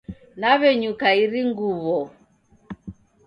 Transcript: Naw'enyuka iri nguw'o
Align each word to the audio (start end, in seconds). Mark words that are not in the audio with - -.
Naw'enyuka 0.39 1.07
iri 1.23 1.41
nguw'o 1.49 1.99